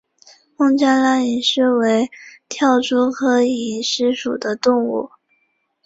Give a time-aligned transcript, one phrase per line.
[0.57, 2.09] 孟加拉蝇狮为
[2.49, 5.11] 跳蛛科蝇狮属的动物。